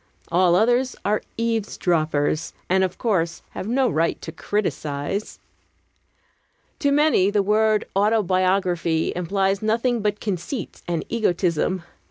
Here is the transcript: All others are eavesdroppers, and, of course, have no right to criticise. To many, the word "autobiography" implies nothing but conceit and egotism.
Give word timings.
All 0.31 0.55
others 0.55 0.95
are 1.05 1.21
eavesdroppers, 1.37 2.53
and, 2.67 2.83
of 2.83 2.97
course, 2.97 3.43
have 3.51 3.67
no 3.67 3.87
right 3.87 4.19
to 4.23 4.31
criticise. 4.31 5.37
To 6.79 6.91
many, 6.91 7.29
the 7.29 7.43
word 7.43 7.85
"autobiography" 7.95 9.13
implies 9.15 9.61
nothing 9.61 10.01
but 10.01 10.19
conceit 10.19 10.81
and 10.87 11.05
egotism. 11.09 11.83